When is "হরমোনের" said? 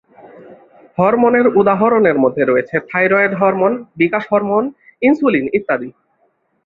0.97-1.47